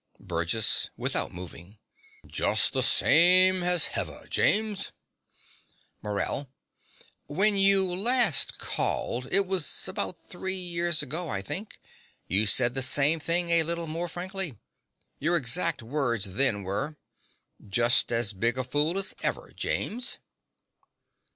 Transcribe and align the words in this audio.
BURGESS 0.19 0.89
(without 0.97 1.31
moving). 1.31 1.77
Just 2.25 2.73
the 2.73 2.81
same 2.81 3.61
as 3.61 3.85
hever, 3.93 4.25
James! 4.31 4.91
MORELL. 6.01 6.49
When 7.27 7.55
you 7.55 7.93
last 7.93 8.57
called 8.57 9.27
it 9.31 9.45
was 9.45 9.87
about 9.87 10.17
three 10.17 10.57
years 10.57 11.03
ago, 11.03 11.29
I 11.29 11.43
think 11.43 11.79
you 12.25 12.47
said 12.47 12.73
the 12.73 12.81
same 12.81 13.19
thing 13.19 13.51
a 13.51 13.61
little 13.61 13.85
more 13.85 14.09
frankly. 14.09 14.57
Your 15.19 15.37
exact 15.37 15.83
words 15.83 16.33
then 16.33 16.63
were: 16.63 16.97
"Just 17.63 18.11
as 18.11 18.33
big 18.33 18.57
a 18.57 18.63
fool 18.63 18.97
as 18.97 19.13
ever, 19.21 19.51
James?" 19.55 20.17